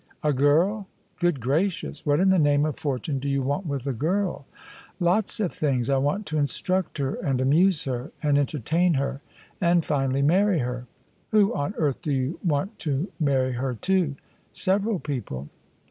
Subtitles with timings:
[0.23, 0.87] A girl?
[1.19, 2.07] Good gracious!
[2.07, 4.47] What in the name of fortune do you want with a girl?""
[4.99, 5.91] Lots of things.
[5.91, 9.21] I want to instruct her and amuse her and entertain her
[9.61, 10.87] and finally marry her.""
[11.31, 14.15] Who on earth do you want to marry her to?
[14.51, 15.49] ""Several people."